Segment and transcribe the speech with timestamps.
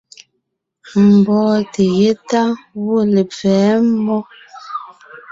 [1.15, 2.41] Mbɔ́ɔnte yétá
[2.83, 3.57] gwɔ̂ lepfɛ̌
[3.91, 4.17] mmó.